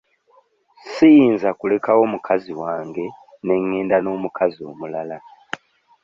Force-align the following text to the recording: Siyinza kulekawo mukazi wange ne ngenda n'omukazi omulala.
Siyinza 0.91 1.49
kulekawo 1.59 2.03
mukazi 2.13 2.51
wange 2.61 3.05
ne 3.45 3.55
ngenda 3.63 3.97
n'omukazi 4.01 4.59
omulala. 4.71 5.17